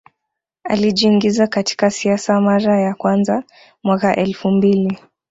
Alijiingiza 0.63 1.47
katika 1.47 1.91
siasa 1.91 2.41
mara 2.41 2.81
ya 2.81 2.95
kwanza 2.95 3.43
mwaka 3.83 4.15
elfu 4.15 4.51
mbili 4.51 4.99